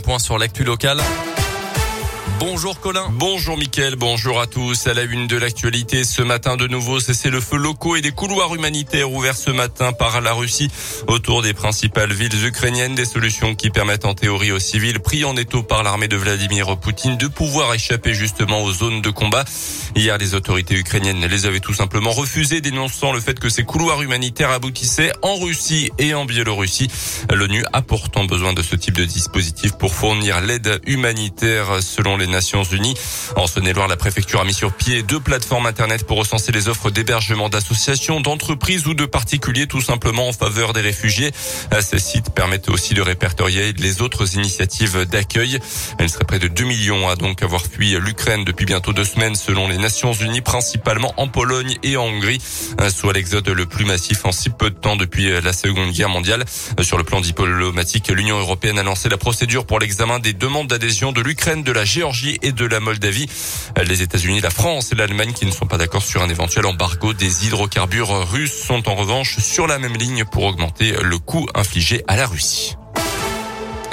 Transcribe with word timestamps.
point 0.00 0.18
sur 0.18 0.38
l'actu 0.38 0.64
local. 0.64 1.00
Bonjour 2.40 2.78
Colin. 2.78 3.08
Bonjour 3.14 3.56
Mickaël, 3.56 3.96
bonjour 3.96 4.40
à 4.40 4.46
tous. 4.46 4.86
À 4.86 4.94
la 4.94 5.02
une 5.02 5.26
de 5.26 5.36
l'actualité 5.36 6.04
ce 6.04 6.22
matin 6.22 6.56
de 6.56 6.68
nouveau, 6.68 7.00
c'est 7.00 7.30
le 7.30 7.40
feu 7.40 7.56
locaux 7.56 7.96
et 7.96 8.00
des 8.00 8.12
couloirs 8.12 8.54
humanitaires 8.54 9.10
ouverts 9.10 9.36
ce 9.36 9.50
matin 9.50 9.92
par 9.92 10.20
la 10.20 10.32
Russie 10.32 10.70
autour 11.08 11.42
des 11.42 11.52
principales 11.52 12.12
villes 12.12 12.46
ukrainiennes. 12.46 12.94
Des 12.94 13.06
solutions 13.06 13.56
qui 13.56 13.70
permettent 13.70 14.04
en 14.04 14.14
théorie 14.14 14.52
aux 14.52 14.60
civils 14.60 15.00
pris 15.00 15.24
en 15.24 15.36
étau 15.36 15.64
par 15.64 15.82
l'armée 15.82 16.06
de 16.06 16.16
Vladimir 16.16 16.78
Poutine 16.78 17.16
de 17.16 17.26
pouvoir 17.26 17.74
échapper 17.74 18.14
justement 18.14 18.62
aux 18.62 18.72
zones 18.72 19.02
de 19.02 19.10
combat. 19.10 19.44
Hier, 19.96 20.16
les 20.16 20.34
autorités 20.34 20.76
ukrainiennes 20.76 21.26
les 21.26 21.46
avaient 21.46 21.58
tout 21.58 21.74
simplement 21.74 22.12
refusées, 22.12 22.60
dénonçant 22.60 23.12
le 23.12 23.20
fait 23.20 23.40
que 23.40 23.48
ces 23.48 23.64
couloirs 23.64 24.02
humanitaires 24.02 24.50
aboutissaient 24.50 25.12
en 25.22 25.34
Russie 25.34 25.90
et 25.98 26.14
en 26.14 26.24
Biélorussie. 26.24 26.88
L'ONU 27.34 27.64
a 27.72 27.82
pourtant 27.82 28.26
besoin 28.26 28.52
de 28.52 28.62
ce 28.62 28.76
type 28.76 28.96
de 28.96 29.04
dispositif 29.04 29.72
pour 29.72 29.92
fournir 29.92 30.40
l'aide 30.40 30.80
humanitaire 30.86 31.82
selon 31.82 32.16
les 32.16 32.27
Nations 32.28 32.62
Unies. 32.62 32.94
En 33.36 33.46
Saône-et-Loire, 33.46 33.88
la 33.88 33.96
préfecture 33.96 34.40
a 34.40 34.44
mis 34.44 34.54
sur 34.54 34.72
pied 34.72 35.02
deux 35.02 35.20
plateformes 35.20 35.66
Internet 35.66 36.06
pour 36.06 36.18
recenser 36.18 36.52
les 36.52 36.68
offres 36.68 36.90
d'hébergement 36.90 37.48
d'associations, 37.48 38.20
d'entreprises 38.20 38.86
ou 38.86 38.94
de 38.94 39.06
particuliers 39.06 39.66
tout 39.66 39.80
simplement 39.80 40.28
en 40.28 40.32
faveur 40.32 40.72
des 40.72 40.80
réfugiés. 40.80 41.30
Ces 41.80 41.98
sites 41.98 42.30
permettent 42.30 42.68
aussi 42.68 42.94
de 42.94 43.02
répertorier 43.02 43.72
les 43.72 44.02
autres 44.02 44.34
initiatives 44.34 45.04
d'accueil. 45.04 45.58
Elle 45.98 46.10
serait 46.10 46.24
près 46.24 46.38
de 46.38 46.48
2 46.48 46.64
millions 46.64 47.08
à 47.08 47.16
donc 47.16 47.42
avoir 47.42 47.62
fui 47.62 47.90
l'Ukraine 48.00 48.44
depuis 48.44 48.66
bientôt 48.66 48.92
deux 48.92 49.04
semaines 49.04 49.34
selon 49.34 49.68
les 49.68 49.78
Nations 49.78 50.12
Unies, 50.12 50.40
principalement 50.40 51.14
en 51.16 51.28
Pologne 51.28 51.76
et 51.82 51.96
en 51.96 52.04
Hongrie, 52.04 52.40
soit 52.90 53.12
l'exode 53.12 53.48
le 53.48 53.66
plus 53.66 53.84
massif 53.84 54.24
en 54.24 54.32
si 54.32 54.50
peu 54.50 54.70
de 54.70 54.76
temps 54.76 54.96
depuis 54.96 55.30
la 55.40 55.52
Seconde 55.52 55.92
Guerre 55.92 56.08
mondiale. 56.08 56.44
Sur 56.82 56.98
le 56.98 57.04
plan 57.04 57.20
diplomatique, 57.20 58.08
l'Union 58.08 58.38
européenne 58.38 58.78
a 58.78 58.82
lancé 58.82 59.08
la 59.08 59.16
procédure 59.16 59.66
pour 59.66 59.78
l'examen 59.78 60.18
des 60.18 60.32
demandes 60.32 60.68
d'adhésion 60.68 61.12
de 61.12 61.20
l'Ukraine, 61.20 61.62
de 61.62 61.72
la 61.72 61.84
Géorgie 61.84 62.17
et 62.42 62.52
de 62.52 62.64
la 62.64 62.80
Moldavie. 62.80 63.28
Les 63.86 64.02
États-Unis, 64.02 64.40
la 64.40 64.50
France 64.50 64.92
et 64.92 64.94
l'Allemagne 64.94 65.32
qui 65.32 65.46
ne 65.46 65.50
sont 65.50 65.66
pas 65.66 65.78
d'accord 65.78 66.02
sur 66.02 66.22
un 66.22 66.28
éventuel 66.28 66.66
embargo 66.66 67.12
des 67.12 67.46
hydrocarbures 67.46 68.28
russes 68.30 68.64
sont 68.66 68.88
en 68.88 68.94
revanche 68.94 69.38
sur 69.38 69.66
la 69.66 69.78
même 69.78 69.96
ligne 69.96 70.24
pour 70.24 70.44
augmenter 70.44 70.92
le 71.02 71.18
coût 71.18 71.46
infligé 71.54 72.02
à 72.08 72.16
la 72.16 72.26
Russie. 72.26 72.76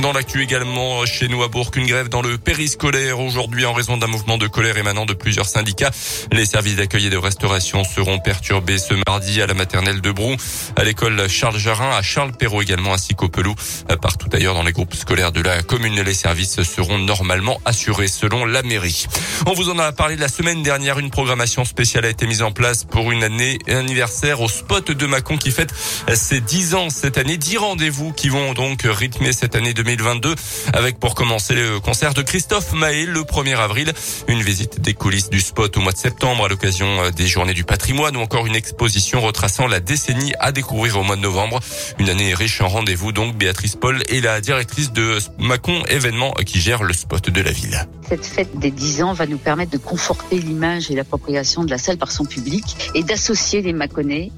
Dans 0.00 0.12
l'actu 0.12 0.42
également, 0.42 1.04
chez 1.04 1.28
nous 1.28 1.42
à 1.42 1.48
Bourg, 1.48 1.70
une 1.76 1.86
grève 1.86 2.08
dans 2.08 2.22
le 2.22 2.38
périscolaire 2.38 3.20
aujourd'hui 3.20 3.66
en 3.66 3.72
raison 3.72 3.98
d'un 3.98 4.06
mouvement 4.06 4.38
de 4.38 4.46
colère 4.46 4.76
émanant 4.78 5.04
de 5.04 5.12
plusieurs 5.12 5.46
syndicats. 5.46 5.90
Les 6.32 6.46
services 6.46 6.76
d'accueil 6.76 7.06
et 7.06 7.10
de 7.10 7.16
restauration 7.18 7.84
seront 7.84 8.18
perturbés 8.18 8.78
ce 8.78 8.94
mardi 9.06 9.42
à 9.42 9.46
la 9.46 9.54
maternelle 9.54 10.00
de 10.00 10.10
Brou, 10.10 10.34
à 10.76 10.82
l'école 10.82 11.28
Charles 11.28 11.58
Jarin, 11.58 11.90
à 11.90 12.02
Charles 12.02 12.32
Perrault 12.32 12.62
également, 12.62 12.94
ainsi 12.94 13.14
qu'au 13.14 13.28
Pelou. 13.28 13.54
Partout 14.00 14.28
ailleurs 14.32 14.54
dans 14.54 14.62
les 14.62 14.72
groupes 14.72 14.94
scolaires 14.94 15.30
de 15.30 15.42
la 15.42 15.62
commune, 15.62 16.00
les 16.00 16.14
services 16.14 16.62
seront 16.62 16.98
normalement 16.98 17.60
assurés 17.64 18.08
selon 18.08 18.46
la 18.46 18.62
mairie. 18.62 19.06
On 19.46 19.52
vous 19.52 19.68
en 19.68 19.78
a 19.78 19.92
parlé 19.92 20.16
la 20.16 20.28
semaine 20.28 20.62
dernière. 20.62 20.98
Une 20.98 21.10
programmation 21.10 21.64
spéciale 21.64 22.06
a 22.06 22.08
été 22.08 22.26
mise 22.26 22.42
en 22.42 22.50
place 22.50 22.84
pour 22.84 23.12
une 23.12 23.22
année 23.22 23.58
anniversaire 23.68 24.40
au 24.40 24.48
spot 24.48 24.90
de 24.90 25.06
Macon 25.06 25.36
qui 25.36 25.50
fête 25.50 25.72
ses 26.14 26.40
10 26.40 26.74
ans 26.74 26.90
cette 26.90 27.18
année. 27.18 27.36
10 27.36 27.58
rendez-vous 27.58 28.12
qui 28.12 28.30
vont 28.30 28.54
donc 28.54 28.82
rythmer 28.84 29.32
cette 29.32 29.54
année 29.54 29.74
2022 29.96 30.34
avec 30.72 30.98
pour 30.98 31.14
commencer 31.14 31.54
le 31.54 31.78
concert 31.78 32.14
de 32.14 32.22
Christophe 32.22 32.72
Maé 32.72 33.04
le 33.04 33.20
1er 33.20 33.56
avril, 33.56 33.92
une 34.26 34.40
visite 34.40 34.80
des 34.80 34.94
coulisses 34.94 35.28
du 35.28 35.40
spot 35.40 35.76
au 35.76 35.80
mois 35.80 35.92
de 35.92 35.98
septembre 35.98 36.46
à 36.46 36.48
l'occasion 36.48 36.86
euh, 37.02 37.10
des 37.10 37.26
journées 37.26 37.52
du 37.52 37.64
patrimoine 37.64 38.16
ou 38.16 38.20
encore 38.20 38.46
une 38.46 38.56
exposition 38.56 39.20
retraçant 39.20 39.66
la 39.66 39.80
décennie 39.80 40.32
à 40.40 40.50
découvrir 40.50 40.98
au 40.98 41.02
mois 41.02 41.16
de 41.16 41.20
novembre. 41.20 41.60
Une 41.98 42.08
année 42.08 42.32
riche 42.32 42.60
en 42.62 42.68
rendez-vous 42.68 43.12
donc 43.12 43.36
Béatrice 43.36 43.76
Paul 43.76 44.02
est 44.08 44.20
la 44.20 44.40
directrice 44.40 44.92
de 44.92 45.18
Macon 45.38 45.84
événement 45.86 46.32
qui 46.46 46.60
gère 46.60 46.82
le 46.82 46.94
spot 46.94 47.28
de 47.28 47.40
la 47.42 47.52
ville. 47.52 47.86
Cette 48.08 48.24
fête 48.24 48.58
des 48.58 48.70
10 48.70 49.02
ans 49.02 49.12
va 49.12 49.26
nous 49.26 49.38
permettre 49.38 49.72
de 49.72 49.78
conforter 49.78 50.38
l'image 50.38 50.90
et 50.90 50.94
l'appropriation 50.94 51.64
de 51.64 51.70
la 51.70 51.78
salle 51.78 51.98
par 51.98 52.12
son 52.12 52.24
public 52.24 52.64
et 52.94 53.02
d'associer 53.02 53.62
les 53.62 53.72
Mâconnais 53.72 54.30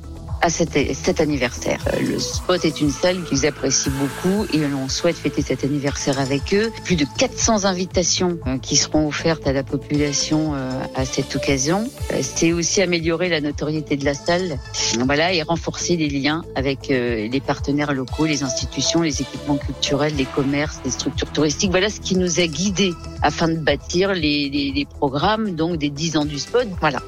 à 0.45 0.51
cet, 0.51 0.73
cet, 0.95 1.23
anniversaire. 1.23 1.81
Euh, 1.95 2.01
le 2.03 2.19
spot 2.19 2.67
est 2.67 2.83
une 2.83 2.91
salle 2.91 3.25
qu'ils 3.25 3.47
apprécient 3.47 3.93
beaucoup 3.93 4.45
et 4.53 4.61
on 4.67 4.91
souhaite 4.91 5.17
fêter 5.17 5.41
cet 5.41 5.65
anniversaire 5.65 6.21
avec 6.21 6.53
eux. 6.53 6.71
Plus 6.85 6.97
de 6.97 7.07
400 7.17 7.65
invitations 7.65 8.39
euh, 8.47 8.59
qui 8.59 8.77
seront 8.77 9.09
offertes 9.09 9.47
à 9.47 9.55
la 9.55 9.63
population 9.63 10.53
euh, 10.55 10.71
à 10.95 11.07
cette 11.07 11.35
occasion. 11.35 11.89
C'est 12.21 12.53
aussi 12.53 12.83
améliorer 12.83 13.31
la 13.31 13.41
notoriété 13.41 13.97
de 13.97 14.05
la 14.05 14.13
salle, 14.13 14.59
voilà, 15.07 15.33
et 15.33 15.41
renforcer 15.43 15.97
les 15.97 16.11
liens 16.11 16.45
avec 16.55 16.89
les 16.89 17.41
partenaires 17.41 17.95
locaux, 17.95 18.27
les 18.27 18.43
institutions, 18.43 19.01
les 19.01 19.23
équipements 19.23 19.57
culturels, 19.57 20.15
les 20.17 20.27
commerces, 20.27 20.81
les 20.85 20.91
structures 20.91 21.33
touristiques. 21.33 21.71
Voilà 21.71 21.89
ce 21.89 22.01
qui 22.01 22.17
nous 22.17 22.41
a 22.41 22.47
guidés 22.47 22.93
afin 23.23 23.49
de 23.49 23.57
bâtir 23.57 24.13
les, 24.13 24.51
les, 24.51 24.73
les 24.73 24.85
programmes 24.85 25.55
donc 25.55 25.79
des 25.79 25.91
10 25.91 26.19
ans 26.19 26.25
du 26.27 26.39
spot. 26.39 26.69
Voilà. 26.81 27.01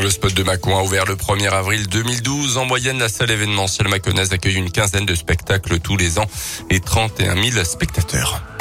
Le 0.00 0.10
spot 0.10 0.32
de 0.34 0.42
Macon 0.42 0.76
a 0.76 0.82
ouvert 0.82 1.04
le 1.04 1.14
1er 1.14 1.50
avril 1.50 1.86
2012. 1.86 2.56
En 2.56 2.64
moyenne, 2.64 2.98
la 2.98 3.08
salle 3.08 3.30
événementielle 3.30 3.88
maconnaise 3.88 4.32
accueille 4.32 4.56
une 4.56 4.70
quinzaine 4.70 5.06
de 5.06 5.14
spectacles 5.14 5.78
tous 5.80 5.96
les 5.96 6.18
ans 6.18 6.26
et 6.70 6.80
31 6.80 7.40
000 7.40 7.64
spectateurs. 7.64 8.51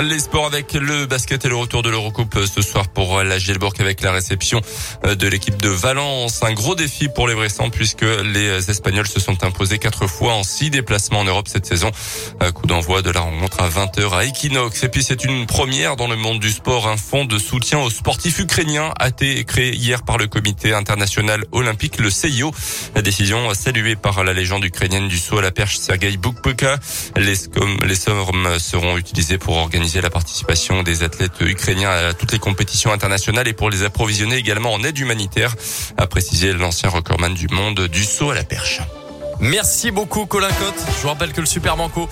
Les 0.00 0.18
sports 0.20 0.46
avec 0.46 0.72
le 0.72 1.04
basket 1.04 1.44
et 1.44 1.48
le 1.48 1.54
retour 1.54 1.82
de 1.82 1.90
l'Eurocoupe 1.90 2.38
ce 2.46 2.62
soir 2.62 2.88
pour 2.88 3.22
la 3.22 3.38
Gielbourg 3.38 3.74
avec 3.78 4.00
la 4.00 4.10
réception 4.10 4.60
de 5.04 5.28
l'équipe 5.28 5.60
de 5.60 5.68
Valence. 5.68 6.42
Un 6.42 6.54
gros 6.54 6.74
défi 6.74 7.08
pour 7.08 7.28
les 7.28 7.34
Bressans 7.34 7.68
puisque 7.68 8.02
les 8.02 8.70
Espagnols 8.70 9.06
se 9.06 9.20
sont 9.20 9.44
imposés 9.44 9.78
quatre 9.78 10.06
fois 10.06 10.32
en 10.32 10.44
six 10.44 10.70
déplacements 10.70 11.20
en 11.20 11.24
Europe 11.24 11.46
cette 11.46 11.66
saison. 11.66 11.90
Coup 12.54 12.66
d'envoi 12.66 13.02
de 13.02 13.10
la 13.10 13.20
rencontre 13.20 13.60
à 13.60 13.68
20h 13.68 14.12
à 14.14 14.24
Equinox. 14.24 14.82
Et 14.82 14.88
puis 14.88 15.02
c'est 15.02 15.24
une 15.24 15.46
première 15.46 15.96
dans 15.96 16.08
le 16.08 16.16
monde 16.16 16.40
du 16.40 16.50
sport. 16.50 16.88
Un 16.88 16.96
fonds 16.96 17.26
de 17.26 17.38
soutien 17.38 17.78
aux 17.78 17.90
sportifs 17.90 18.38
ukrainiens 18.38 18.92
a 18.98 19.08
été 19.08 19.44
créé 19.44 19.74
hier 19.74 20.04
par 20.04 20.16
le 20.16 20.26
comité 20.26 20.72
international 20.72 21.44
olympique, 21.52 21.98
le 22.00 22.10
CIO. 22.10 22.50
La 22.94 23.02
décision 23.02 23.52
saluée 23.52 23.96
par 23.96 24.24
la 24.24 24.32
légende 24.32 24.64
ukrainienne 24.64 25.08
du 25.08 25.18
saut 25.18 25.38
à 25.38 25.42
la 25.42 25.52
perche 25.52 25.76
Sergei. 25.76 26.18
Les, 27.16 27.34
les 27.86 27.94
sommes 27.94 28.58
seront 28.58 28.96
utilisées 28.96 29.38
pour 29.38 29.56
organiser 29.56 29.81
la 29.82 30.10
participation 30.10 30.82
des 30.82 31.02
athlètes 31.02 31.40
ukrainiens 31.40 31.90
à 31.90 32.12
toutes 32.14 32.32
les 32.32 32.38
compétitions 32.38 32.92
internationales 32.92 33.48
et 33.48 33.52
pour 33.52 33.68
les 33.68 33.82
approvisionner 33.82 34.36
également 34.36 34.72
en 34.72 34.82
aide 34.84 34.96
humanitaire, 34.96 35.54
a 35.96 36.06
précisé 36.06 36.52
l'ancien 36.52 36.88
recordman 36.88 37.34
du 37.34 37.48
monde 37.48 37.88
du 37.88 38.04
saut 38.04 38.30
à 38.30 38.34
la 38.34 38.44
perche. 38.44 38.80
Merci 39.40 39.90
beaucoup 39.90 40.26
Colin 40.26 40.48
Cotte. 40.48 40.86
Je 40.96 41.02
vous 41.02 41.08
rappelle 41.08 41.32
que 41.32 41.40
le 41.40 41.46
Super 41.46 41.76
Banco 41.76 42.08